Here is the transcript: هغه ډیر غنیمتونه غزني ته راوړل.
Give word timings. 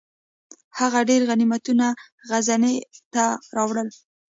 هغه 0.79 0.99
ډیر 1.09 1.21
غنیمتونه 1.29 1.85
غزني 2.29 2.75
ته 3.13 3.23
راوړل. 3.55 3.89